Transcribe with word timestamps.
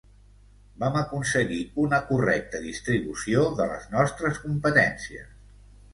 Vam 0.83 0.95
aconseguir 1.01 1.59
una 1.83 1.99
correcta 2.09 2.63
distribució 2.65 3.47
de 3.61 3.71
les 3.75 3.87
nostres 3.95 4.41
competències. 4.47 5.29